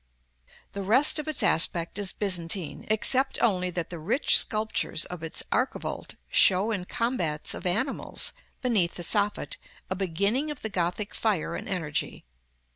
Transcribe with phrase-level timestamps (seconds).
[0.71, 5.43] The rest of its aspect is Byzantine, except only that the rich sculptures of its
[5.51, 8.33] archivolt show in combats of animals,
[8.63, 9.57] beneath the soffit,
[9.91, 12.25] a beginning of the Gothic fire and energy.